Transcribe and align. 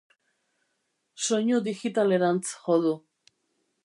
Soinu 1.27 1.59
digitaletarantz 1.67 2.43
jo 2.63 2.79
du. 2.87 2.95